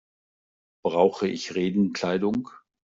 Brauche 0.83 1.27
ich 1.27 1.53
Regenkleidung? 1.53 2.49